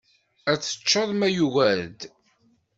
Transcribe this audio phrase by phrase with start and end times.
[0.51, 1.99] Ad teččeḍ ma yugar-d!